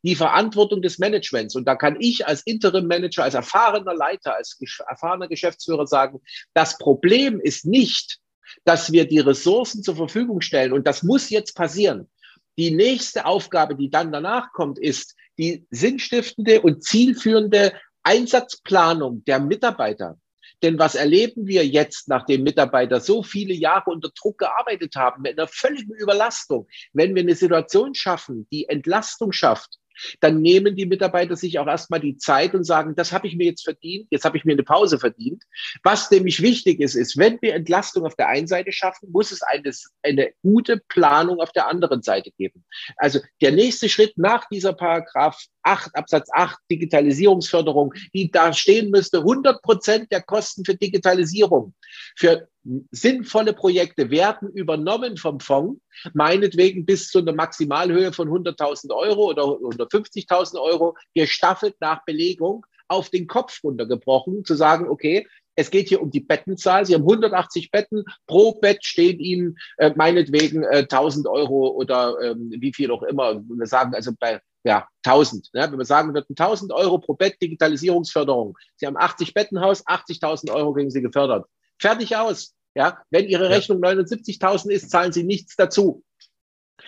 Die 0.03 0.15
Verantwortung 0.15 0.81
des 0.81 0.99
Managements. 0.99 1.55
Und 1.55 1.65
da 1.65 1.75
kann 1.75 1.97
ich 1.99 2.27
als 2.27 2.43
Interim-Manager, 2.43 3.23
als 3.23 3.33
erfahrener 3.33 3.93
Leiter, 3.93 4.35
als 4.35 4.57
erfahrener 4.87 5.27
Geschäftsführer 5.27 5.87
sagen, 5.87 6.21
das 6.53 6.77
Problem 6.77 7.41
ist 7.41 7.65
nicht, 7.65 8.19
dass 8.63 8.91
wir 8.91 9.07
die 9.07 9.19
Ressourcen 9.19 9.83
zur 9.83 9.95
Verfügung 9.95 10.41
stellen. 10.41 10.71
Und 10.71 10.87
das 10.87 11.03
muss 11.03 11.29
jetzt 11.29 11.55
passieren. 11.55 12.09
Die 12.57 12.71
nächste 12.71 13.25
Aufgabe, 13.25 13.75
die 13.75 13.89
dann 13.89 14.11
danach 14.11 14.53
kommt, 14.53 14.79
ist 14.79 15.15
die 15.37 15.65
sinnstiftende 15.71 16.61
und 16.61 16.83
zielführende 16.83 17.73
Einsatzplanung 18.03 19.25
der 19.25 19.39
Mitarbeiter. 19.39 20.17
Denn 20.61 20.79
was 20.79 20.95
erleben 20.95 21.47
wir 21.47 21.65
jetzt, 21.65 22.07
nachdem 22.07 22.43
Mitarbeiter 22.43 22.99
so 22.99 23.23
viele 23.23 23.53
Jahre 23.53 23.91
unter 23.91 24.09
Druck 24.09 24.39
gearbeitet 24.39 24.95
haben, 24.95 25.21
mit 25.21 25.37
einer 25.37 25.47
völligen 25.47 25.93
Überlastung? 25.93 26.67
Wenn 26.93 27.15
wir 27.15 27.21
eine 27.21 27.35
Situation 27.35 27.93
schaffen, 27.93 28.47
die 28.51 28.67
Entlastung 28.69 29.31
schafft, 29.31 29.79
dann 30.19 30.41
nehmen 30.41 30.75
die 30.75 30.85
Mitarbeiter 30.85 31.35
sich 31.35 31.59
auch 31.59 31.67
erstmal 31.67 31.99
die 31.99 32.17
Zeit 32.17 32.53
und 32.53 32.63
sagen, 32.63 32.95
das 32.95 33.11
habe 33.11 33.27
ich 33.27 33.35
mir 33.35 33.45
jetzt 33.45 33.63
verdient, 33.63 34.07
jetzt 34.11 34.25
habe 34.25 34.37
ich 34.37 34.45
mir 34.45 34.53
eine 34.53 34.63
Pause 34.63 34.99
verdient. 34.99 35.43
Was 35.83 36.09
nämlich 36.11 36.41
wichtig 36.41 36.79
ist, 36.79 36.95
ist, 36.95 37.17
wenn 37.17 37.41
wir 37.41 37.53
Entlastung 37.55 38.05
auf 38.05 38.15
der 38.15 38.27
einen 38.27 38.47
Seite 38.47 38.71
schaffen, 38.71 39.11
muss 39.11 39.31
es 39.31 39.41
eine, 39.41 39.71
eine 40.03 40.31
gute 40.41 40.81
Planung 40.87 41.39
auf 41.39 41.51
der 41.51 41.67
anderen 41.67 42.01
Seite 42.01 42.31
geben. 42.37 42.65
Also 42.97 43.19
der 43.41 43.51
nächste 43.51 43.89
Schritt 43.89 44.17
nach 44.17 44.47
dieser 44.49 44.73
Paragraph 44.73 45.41
8, 45.63 45.95
Absatz 45.95 46.29
8, 46.31 46.57
Digitalisierungsförderung, 46.71 47.93
die 48.13 48.29
da 48.31 48.53
stehen 48.53 48.91
müsste, 48.91 49.19
100 49.19 49.61
Prozent 49.61 50.11
der 50.11 50.21
Kosten 50.21 50.63
für 50.63 50.75
Digitalisierung, 50.75 51.73
für 52.15 52.47
sinnvolle 52.91 53.53
Projekte 53.53 54.09
werden 54.09 54.49
übernommen 54.49 55.17
vom 55.17 55.39
Fonds, 55.39 55.79
meinetwegen 56.13 56.85
bis 56.85 57.09
zu 57.09 57.19
einer 57.19 57.33
Maximalhöhe 57.33 58.11
von 58.11 58.29
100.000 58.29 58.91
Euro 58.91 59.29
oder 59.29 59.43
150.000 59.43 60.59
Euro, 60.59 60.95
gestaffelt 61.13 61.75
nach 61.79 62.03
Belegung 62.05 62.65
auf 62.87 63.09
den 63.09 63.27
Kopf 63.27 63.63
runtergebrochen, 63.63 64.45
zu 64.45 64.55
sagen, 64.55 64.87
okay, 64.87 65.27
es 65.55 65.71
geht 65.71 65.87
hier 65.87 66.01
um 66.01 66.11
die 66.11 66.19
Bettenzahl. 66.19 66.85
Sie 66.85 66.93
haben 66.93 67.03
180 67.03 67.71
Betten. 67.71 68.03
Pro 68.27 68.53
Bett 68.59 68.83
stehen 68.83 69.19
Ihnen 69.19 69.57
äh, 69.77 69.91
meinetwegen 69.95 70.63
äh, 70.63 70.79
1000 70.79 71.27
Euro 71.27 71.69
oder 71.69 72.15
ähm, 72.21 72.51
wie 72.59 72.73
viel 72.73 72.91
auch 72.91 73.03
immer. 73.03 73.41
Wir 73.41 73.65
sagen 73.65 73.95
also 73.95 74.11
bei 74.19 74.41
ja, 74.65 74.87
1000. 75.05 75.53
Ne? 75.53 75.67
Wenn 75.71 75.77
wir 75.77 75.85
sagen 75.85 76.13
würden, 76.13 76.35
1000 76.37 76.73
Euro 76.73 76.97
pro 76.97 77.13
Bett 77.13 77.41
Digitalisierungsförderung. 77.41 78.57
Sie 78.75 78.85
haben 78.85 78.97
80 78.97 79.33
Bettenhaus, 79.33 79.85
80.000 79.87 80.51
Euro 80.51 80.73
kriegen 80.73 80.89
Sie 80.89 81.01
gefördert. 81.01 81.45
Fertig 81.79 82.15
aus. 82.15 82.53
Ja, 82.75 83.01
wenn 83.09 83.27
Ihre 83.27 83.49
Rechnung 83.49 83.81
ja. 83.83 83.91
79.000 83.91 84.69
ist, 84.71 84.89
zahlen 84.89 85.13
Sie 85.13 85.23
nichts 85.23 85.55
dazu. 85.55 86.03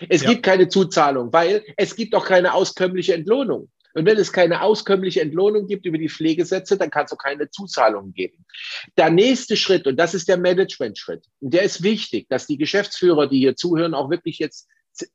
Es 0.10 0.24
ja. 0.24 0.32
gibt 0.32 0.44
keine 0.44 0.68
Zuzahlung, 0.68 1.32
weil 1.32 1.64
es 1.78 1.96
gibt 1.96 2.14
auch 2.14 2.26
keine 2.26 2.54
auskömmliche 2.54 3.14
Entlohnung. 3.14 3.72
Und 3.94 4.06
wenn 4.06 4.18
es 4.18 4.32
keine 4.32 4.62
auskömmliche 4.62 5.22
Entlohnung 5.22 5.66
gibt 5.66 5.88
über 5.88 5.98
die 5.98 6.10
Pflegesätze, 6.10 6.78
dann 6.78 6.92
kann 6.92 7.06
es 7.06 7.14
auch 7.14 7.18
keine 7.18 7.50
Zuzahlungen 7.50 8.14
geben. 8.14 8.46
Der 8.96 9.10
nächste 9.10 9.58
Schritt, 9.58 9.88
und 9.88 9.96
das 9.98 10.14
ist 10.14 10.28
der 10.28 10.38
Management-Schritt, 10.38 11.26
und 11.40 11.52
der 11.52 11.64
ist 11.64 11.82
wichtig, 11.82 12.28
dass 12.30 12.46
die 12.46 12.60
Geschäftsführer, 12.60 13.28
die 13.28 13.40
hier 13.40 13.56
zuhören, 13.56 13.96
auch 13.96 14.12
wirklich 14.12 14.38
jetzt 14.38 14.68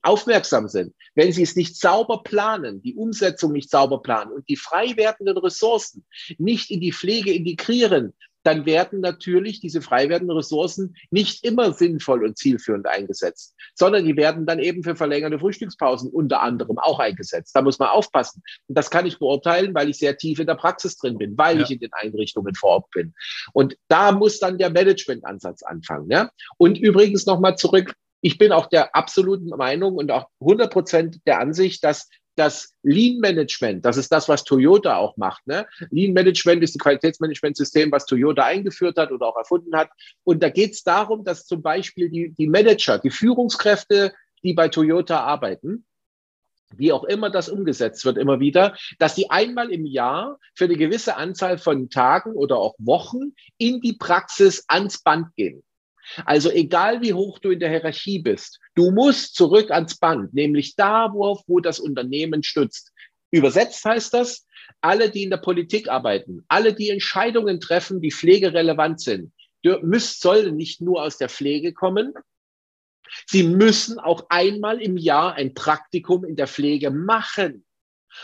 aufmerksam 0.03 0.69
sind. 0.69 0.95
Wenn 1.15 1.33
sie 1.33 1.43
es 1.43 1.55
nicht 1.55 1.77
sauber 1.77 2.23
planen, 2.25 2.83
die 2.83 2.95
Umsetzung 2.95 3.53
nicht 3.53 3.71
sauber 3.71 4.03
planen 4.03 4.33
und 4.33 4.49
die 4.49 4.57
frei 4.57 4.97
werdenden 4.97 5.39
Ressourcen 5.39 6.05
nicht 6.39 6.71
in 6.71 6.81
die 6.81 6.93
Pflege 6.93 7.33
integrieren, 7.33 8.15
dann 8.43 8.67
werden 8.67 9.01
natürlich 9.01 9.61
diese 9.61 9.83
frei 9.83 10.09
werdenden 10.09 10.37
Ressourcen 10.37 10.95
nicht 11.11 11.45
immer 11.45 11.73
sinnvoll 11.73 12.25
und 12.25 12.39
zielführend 12.39 12.87
eingesetzt, 12.87 13.55
sondern 13.75 14.05
die 14.05 14.17
werden 14.17 14.47
dann 14.47 14.59
eben 14.59 14.83
für 14.83 14.97
verlängerte 14.97 15.39
Frühstückspausen 15.39 16.11
unter 16.11 16.43
anderem 16.43 16.79
auch 16.79 16.99
eingesetzt. 16.99 17.55
Da 17.55 17.63
muss 17.63 17.79
man 17.79 17.89
aufpassen. 17.89 18.43
Und 18.69 18.77
das 18.77 18.91
kann 18.91 19.07
ich 19.07 19.19
beurteilen, 19.19 19.75
weil 19.75 19.89
ich 19.89 19.99
sehr 19.99 20.17
tief 20.17 20.39
in 20.39 20.47
der 20.47 20.55
Praxis 20.55 20.97
drin 20.97 21.19
bin, 21.19 21.37
weil 21.39 21.59
ja. 21.59 21.65
ich 21.65 21.71
in 21.71 21.81
den 21.81 21.93
Einrichtungen 21.93 22.55
vor 22.55 22.71
Ort 22.71 22.91
bin. 22.91 23.15
Und 23.53 23.77
da 23.89 24.13
muss 24.13 24.39
dann 24.39 24.59
der 24.59 24.71
Managementansatz 24.71 25.63
anfangen. 25.63 26.11
Ja? 26.11 26.31
Und 26.59 26.79
übrigens 26.79 27.27
nochmal 27.27 27.57
zurück 27.57 27.95
ich 28.25 28.39
bin 28.39 28.53
auch 28.53 28.67
der 28.67 28.95
absoluten 28.95 29.49
Meinung 29.49 29.97
und 29.97 30.13
auch 30.13 30.29
100 30.41 30.73
Prozent 30.73 31.21
der 31.27 31.41
Ansicht, 31.41 31.83
dass 31.83 32.09
das 32.37 32.75
Lean 32.83 33.19
Management, 33.19 33.85
das 33.85 33.97
ist 33.97 34.11
das, 34.11 34.29
was 34.29 34.45
Toyota 34.45 34.97
auch 34.97 35.17
macht. 35.17 35.47
Ne? 35.47 35.67
Lean 35.91 36.13
Management 36.13 36.63
ist 36.63 36.75
ein 36.75 36.79
Qualitätsmanagementsystem, 36.79 37.93
was 37.93 38.07
Toyota 38.07 38.45
eingeführt 38.45 38.97
hat 38.97 39.13
oder 39.13 39.27
auch 39.27 39.37
erfunden 39.37 39.77
hat. 39.77 39.91
Und 40.25 40.43
da 40.43 40.49
geht 40.49 40.73
es 40.73 40.83
darum, 40.83 41.25
dass 41.25 41.47
zum 41.47 41.63
Beispiel 41.63 42.09
die, 42.09 42.31
die 42.31 42.47
Manager, 42.47 42.99
die 42.99 43.11
Führungskräfte, 43.11 44.13
die 44.43 44.55
bei 44.55 44.69
Toyota 44.69 45.21
arbeiten, 45.21 45.85
wie 46.77 46.93
auch 46.93 47.05
immer 47.05 47.31
das 47.31 47.49
umgesetzt 47.49 48.05
wird, 48.05 48.17
immer 48.17 48.41
wieder, 48.41 48.77
dass 48.99 49.15
die 49.15 49.31
einmal 49.31 49.71
im 49.71 49.85
Jahr 49.85 50.39
für 50.55 50.65
eine 50.65 50.77
gewisse 50.77 51.17
Anzahl 51.17 51.59
von 51.59 51.91
Tagen 51.91 52.33
oder 52.33 52.57
auch 52.57 52.75
Wochen 52.79 53.35
in 53.59 53.81
die 53.81 53.93
Praxis 53.93 54.65
ans 54.69 55.03
Band 55.03 55.35
gehen. 55.37 55.63
Also 56.25 56.51
egal 56.51 57.01
wie 57.03 57.13
hoch 57.13 57.39
du 57.39 57.51
in 57.51 57.61
der 57.61 57.71
Hierarchie 57.71 58.19
bist, 58.19 58.61
du 58.75 58.91
musst 58.91 59.35
zurück 59.35 59.71
ans 59.71 59.97
Band, 59.97 60.35
nämlich 60.35 60.77
da, 60.77 61.11
wo, 61.13 61.41
wo 61.47 61.61
das 61.61 61.81
Unternehmen 61.81 62.43
stützt. 62.43 62.93
Übersetzt 63.31 63.85
heißt 63.85 64.13
das, 64.15 64.47
alle, 64.81 65.11
die 65.11 65.23
in 65.23 65.31
der 65.31 65.39
Politik 65.39 65.89
arbeiten, 65.89 66.45
alle, 66.49 66.75
die 66.75 66.91
Entscheidungen 66.91 67.61
treffen, 67.61 68.01
die 68.01 68.11
pflegerelevant 68.11 69.01
sind, 69.01 69.33
müssen, 69.83 70.21
sollen 70.21 70.57
nicht 70.57 70.81
nur 70.81 71.03
aus 71.03 71.19
der 71.19 71.29
Pflege 71.29 71.73
kommen, 71.73 72.15
sie 73.27 73.43
müssen 73.43 73.99
auch 73.99 74.27
einmal 74.29 74.81
im 74.81 74.97
Jahr 74.97 75.35
ein 75.35 75.55
Praktikum 75.55 76.25
in 76.25 76.37
der 76.37 76.47
Pflege 76.47 76.91
machen. 76.91 77.65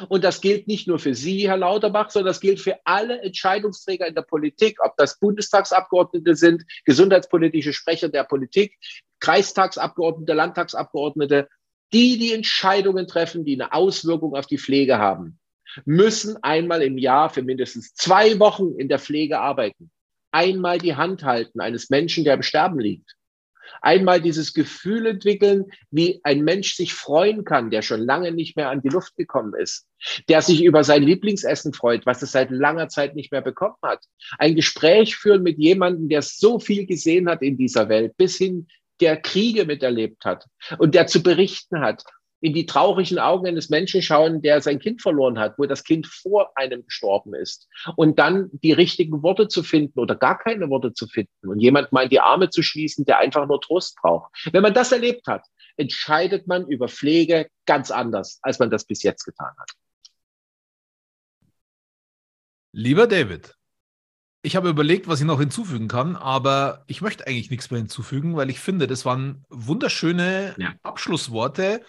Und 0.08 0.24
das 0.24 0.40
gilt 0.40 0.68
nicht 0.68 0.86
nur 0.86 0.98
für 0.98 1.14
Sie, 1.14 1.48
Herr 1.48 1.56
Lauterbach, 1.56 2.10
sondern 2.10 2.30
das 2.30 2.40
gilt 2.40 2.60
für 2.60 2.76
alle 2.84 3.20
Entscheidungsträger 3.22 4.06
in 4.06 4.14
der 4.14 4.22
Politik, 4.22 4.78
ob 4.84 4.96
das 4.96 5.18
Bundestagsabgeordnete 5.18 6.36
sind, 6.36 6.64
gesundheitspolitische 6.84 7.72
Sprecher 7.72 8.08
der 8.08 8.24
Politik, 8.24 8.76
Kreistagsabgeordnete, 9.20 10.34
Landtagsabgeordnete, 10.34 11.48
die 11.92 12.18
die 12.18 12.32
Entscheidungen 12.32 13.06
treffen, 13.06 13.44
die 13.44 13.54
eine 13.54 13.72
Auswirkung 13.72 14.34
auf 14.34 14.46
die 14.46 14.58
Pflege 14.58 14.98
haben, 14.98 15.38
müssen 15.84 16.36
einmal 16.42 16.82
im 16.82 16.98
Jahr 16.98 17.30
für 17.30 17.42
mindestens 17.42 17.94
zwei 17.94 18.38
Wochen 18.38 18.74
in 18.78 18.88
der 18.88 18.98
Pflege 18.98 19.40
arbeiten. 19.40 19.90
Einmal 20.30 20.78
die 20.78 20.96
Hand 20.96 21.24
halten 21.24 21.60
eines 21.60 21.88
Menschen, 21.88 22.24
der 22.24 22.34
im 22.34 22.42
Sterben 22.42 22.78
liegt 22.78 23.17
einmal 23.80 24.20
dieses 24.20 24.54
Gefühl 24.54 25.06
entwickeln, 25.06 25.66
wie 25.90 26.20
ein 26.22 26.44
Mensch 26.44 26.74
sich 26.74 26.94
freuen 26.94 27.44
kann, 27.44 27.70
der 27.70 27.82
schon 27.82 28.00
lange 28.00 28.32
nicht 28.32 28.56
mehr 28.56 28.70
an 28.70 28.82
die 28.82 28.88
Luft 28.88 29.16
gekommen 29.16 29.54
ist, 29.54 29.86
der 30.28 30.42
sich 30.42 30.62
über 30.62 30.84
sein 30.84 31.02
Lieblingsessen 31.02 31.72
freut, 31.72 32.06
was 32.06 32.22
es 32.22 32.32
seit 32.32 32.50
langer 32.50 32.88
Zeit 32.88 33.14
nicht 33.14 33.32
mehr 33.32 33.42
bekommen 33.42 33.76
hat. 33.82 34.04
Ein 34.38 34.54
Gespräch 34.54 35.16
führen 35.16 35.42
mit 35.42 35.58
jemandem, 35.58 36.08
der 36.08 36.22
so 36.22 36.58
viel 36.58 36.86
gesehen 36.86 37.28
hat 37.28 37.42
in 37.42 37.56
dieser 37.56 37.88
Welt, 37.88 38.16
bis 38.16 38.36
hin 38.36 38.66
der 39.00 39.16
Kriege 39.16 39.64
miterlebt 39.64 40.24
hat 40.24 40.46
und 40.78 40.94
der 40.94 41.06
zu 41.06 41.22
berichten 41.22 41.80
hat 41.80 42.02
in 42.40 42.54
die 42.54 42.66
traurigen 42.66 43.18
Augen 43.18 43.46
eines 43.46 43.68
Menschen 43.68 44.02
schauen, 44.02 44.42
der 44.42 44.60
sein 44.60 44.78
Kind 44.78 45.02
verloren 45.02 45.38
hat, 45.38 45.58
wo 45.58 45.66
das 45.66 45.84
Kind 45.84 46.06
vor 46.06 46.52
einem 46.54 46.84
gestorben 46.84 47.34
ist. 47.34 47.68
Und 47.96 48.18
dann 48.18 48.50
die 48.52 48.72
richtigen 48.72 49.22
Worte 49.22 49.48
zu 49.48 49.62
finden 49.62 49.98
oder 49.98 50.14
gar 50.14 50.38
keine 50.38 50.70
Worte 50.70 50.92
zu 50.92 51.06
finden 51.08 51.48
und 51.48 51.58
jemand 51.60 51.92
mal 51.92 52.04
in 52.04 52.10
die 52.10 52.20
Arme 52.20 52.50
zu 52.50 52.62
schließen, 52.62 53.04
der 53.04 53.18
einfach 53.18 53.46
nur 53.46 53.60
Trost 53.60 53.96
braucht. 54.00 54.32
Wenn 54.52 54.62
man 54.62 54.74
das 54.74 54.92
erlebt 54.92 55.26
hat, 55.26 55.42
entscheidet 55.76 56.46
man 56.46 56.66
über 56.68 56.88
Pflege 56.88 57.48
ganz 57.66 57.90
anders, 57.90 58.38
als 58.42 58.58
man 58.58 58.70
das 58.70 58.84
bis 58.84 59.02
jetzt 59.02 59.24
getan 59.24 59.52
hat. 59.58 59.70
Lieber 62.72 63.06
David, 63.06 63.56
Ich 64.42 64.54
habe 64.54 64.68
überlegt, 64.68 65.08
was 65.08 65.20
ich 65.20 65.26
noch 65.26 65.40
hinzufügen 65.40 65.88
kann, 65.88 66.14
aber 66.14 66.84
ich 66.86 67.00
möchte 67.00 67.26
eigentlich 67.26 67.50
nichts 67.50 67.70
mehr 67.70 67.80
hinzufügen, 67.80 68.36
weil 68.36 68.50
ich 68.50 68.60
finde, 68.60 68.86
das 68.86 69.04
waren 69.04 69.44
wunderschöne 69.48 70.54
ja. 70.58 70.74
Abschlussworte 70.84 71.82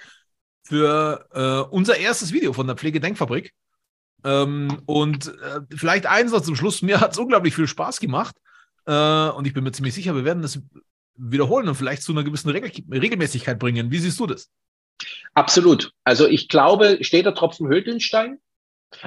für 0.63 1.27
äh, 1.33 1.73
unser 1.73 1.97
erstes 1.97 2.33
Video 2.33 2.53
von 2.53 2.67
der 2.67 2.75
Pflegedenkfabrik. 2.75 3.53
Ähm, 4.23 4.81
und 4.85 5.27
äh, 5.27 5.61
vielleicht 5.75 6.05
eins 6.05 6.31
noch 6.31 6.41
zum 6.41 6.55
Schluss. 6.55 6.81
Mir 6.81 6.99
hat 6.99 7.13
es 7.13 7.17
unglaublich 7.17 7.55
viel 7.55 7.67
Spaß 7.67 7.99
gemacht. 7.99 8.35
Äh, 8.85 9.29
und 9.29 9.47
ich 9.47 9.53
bin 9.53 9.63
mir 9.63 9.71
ziemlich 9.71 9.93
sicher, 9.93 10.15
wir 10.15 10.25
werden 10.25 10.41
das 10.41 10.61
wiederholen 11.15 11.67
und 11.67 11.75
vielleicht 11.75 12.01
zu 12.01 12.11
einer 12.11 12.23
gewissen 12.23 12.49
Regel 12.49 12.71
Regelmäßigkeit 12.91 13.59
bringen. 13.59 13.91
Wie 13.91 13.99
siehst 13.99 14.19
du 14.19 14.27
das? 14.27 14.49
Absolut. 15.33 15.93
Also 16.03 16.27
ich 16.27 16.49
glaube, 16.49 16.97
steht 17.01 17.25
der 17.25 17.33
Tropfen 17.33 17.99
Stein 17.99 18.39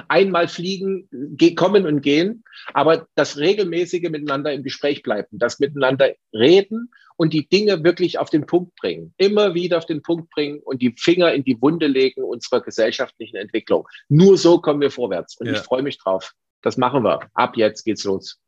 einmal 0.07 0.47
fliegen, 0.47 1.09
kommen 1.55 1.85
und 1.85 2.01
gehen, 2.01 2.43
aber 2.73 3.07
das 3.15 3.37
regelmäßige 3.37 4.09
Miteinander 4.09 4.53
im 4.53 4.63
Gespräch 4.63 5.03
bleiben, 5.03 5.27
das 5.31 5.59
Miteinander 5.59 6.13
reden 6.33 6.91
und 7.17 7.33
die 7.33 7.47
Dinge 7.47 7.83
wirklich 7.83 8.17
auf 8.17 8.29
den 8.29 8.45
Punkt 8.45 8.75
bringen, 8.75 9.13
immer 9.17 9.53
wieder 9.53 9.77
auf 9.77 9.85
den 9.85 10.01
Punkt 10.01 10.29
bringen 10.29 10.59
und 10.63 10.81
die 10.81 10.93
Finger 10.97 11.33
in 11.33 11.43
die 11.43 11.61
Wunde 11.61 11.87
legen 11.87 12.23
unserer 12.23 12.61
gesellschaftlichen 12.61 13.35
Entwicklung. 13.35 13.87
Nur 14.09 14.37
so 14.37 14.59
kommen 14.59 14.81
wir 14.81 14.91
vorwärts 14.91 15.37
und 15.37 15.47
ja. 15.47 15.53
ich 15.53 15.59
freue 15.59 15.83
mich 15.83 15.97
drauf. 15.97 16.33
Das 16.61 16.77
machen 16.77 17.03
wir. 17.03 17.29
Ab 17.33 17.57
jetzt 17.57 17.83
geht's 17.83 18.05
los. 18.05 18.39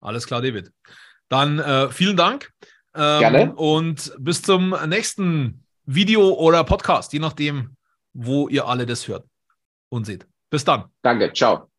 Alles 0.00 0.26
klar, 0.26 0.42
David. 0.42 0.70
Dann 1.28 1.58
äh, 1.58 1.90
vielen 1.90 2.16
Dank. 2.16 2.50
Ähm, 2.94 3.20
Gerne. 3.20 3.54
Und 3.54 4.12
bis 4.18 4.42
zum 4.42 4.76
nächsten 4.86 5.64
Video 5.84 6.34
oder 6.34 6.62
Podcast, 6.64 7.12
je 7.12 7.18
nachdem, 7.18 7.76
wo 8.12 8.48
ihr 8.48 8.66
alle 8.66 8.86
das 8.86 9.08
hört 9.08 9.26
und 9.88 10.04
seht. 10.04 10.26
Bis 10.52 10.64
dann. 10.64 10.84
Danke, 11.02 11.32
ciao. 11.32 11.71